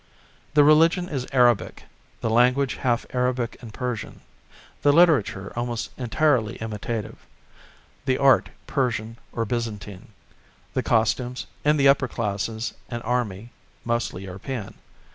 The 0.55 0.63
religion 0.63 1.07
is 1.07 1.27
Arabic; 1.31 1.83
the 2.21 2.29
language 2.31 2.77
half 2.77 3.05
Arabic 3.13 3.55
and 3.61 3.71
Persian; 3.71 4.21
the 4.81 4.91
literature 4.91 5.53
almost 5.55 5.91
entirely 5.95 6.55
imitative; 6.55 7.19
the 8.05 8.17
art 8.17 8.49
Persian 8.65 9.17
or 9.31 9.45
Byzantine; 9.45 10.07
the 10.73 10.81
costumes, 10.81 11.45
in 11.63 11.77
the 11.77 11.87
Upper 11.87 12.07
Classes 12.07 12.73
and 12.89 13.03
Army 13.03 13.51
mostly 13.85 14.23
European. 14.23 14.73